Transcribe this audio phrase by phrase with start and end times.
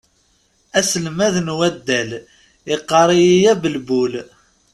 [0.79, 2.09] Aselmad n waddal
[2.73, 4.13] iɣɣar-iyi abelbul.